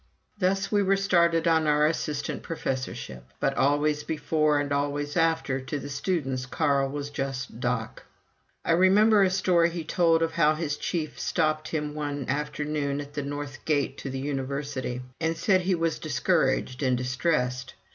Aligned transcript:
Thus 0.39 0.71
we 0.71 0.81
were 0.81 0.97
started 0.97 1.47
on 1.47 1.67
our 1.67 1.85
assistant 1.85 2.41
professorship. 2.41 3.23
But 3.39 3.55
always 3.55 4.03
before 4.03 4.57
and 4.59 4.71
always 4.71 5.15
after, 5.15 5.59
to 5.61 5.77
the 5.77 5.91
students 5.91 6.47
Carl 6.47 6.89
was 6.89 7.11
just 7.11 7.59
"Doc." 7.59 8.01
I 8.65 8.71
remember 8.71 9.21
a 9.21 9.29
story 9.29 9.69
he 9.69 9.83
told 9.83 10.23
of 10.23 10.31
how 10.31 10.55
his 10.55 10.75
chief 10.77 11.19
stopped 11.19 11.67
him 11.67 11.93
one 11.93 12.25
afternoon 12.27 12.99
at 12.99 13.13
the 13.13 13.21
north 13.21 13.63
gate 13.63 13.95
to 13.99 14.09
the 14.09 14.17
university, 14.17 15.03
and 15.19 15.37
said 15.37 15.61
he 15.61 15.75
was 15.75 15.99
discouraged 15.99 16.81
and 16.81 16.97
distressed. 16.97 17.75